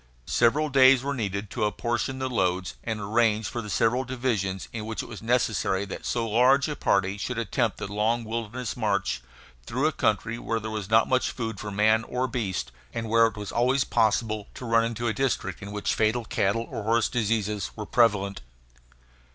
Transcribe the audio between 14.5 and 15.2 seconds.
to run into a